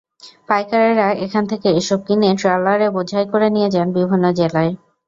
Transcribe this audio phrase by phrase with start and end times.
[0.49, 4.71] পাইকারেরা এখান থেকে এসব কিনে ট্রলারে বোঝাই করে নিয়ে যান বিভিন্ন জেলায়।